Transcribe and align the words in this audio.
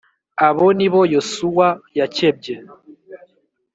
Abo 0.47 0.67
ni 0.77 0.87
bo 0.91 1.01
yosuwa 1.13 1.67
yakebye 1.97 2.55